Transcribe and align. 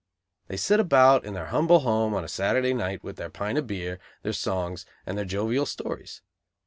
They 0.47 0.57
sit 0.57 0.79
about 0.79 1.25
in 1.25 1.35
their 1.35 1.45
humble 1.53 1.81
home 1.81 2.15
on 2.15 2.27
Saturday 2.27 2.73
night, 2.73 3.03
with 3.03 3.17
their 3.17 3.29
pint 3.29 3.59
of 3.59 3.67
beer, 3.67 3.99
their 4.23 4.33
songs 4.33 4.83
and 5.05 5.15
their 5.15 5.25
jovial 5.25 5.67
stories. 5.67 6.23